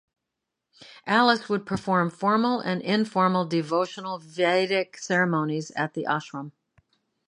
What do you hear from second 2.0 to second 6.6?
formal and informal devotional Vedic ceremonies at the ashram.